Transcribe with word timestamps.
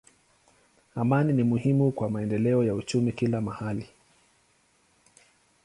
Amani 0.95 1.33
ni 1.33 1.43
muhimu 1.43 1.91
kwa 1.91 2.09
maendeleo 2.09 2.63
ya 2.63 2.75
uchumi 2.75 3.11
kila 3.11 3.41
mahali. 3.41 3.89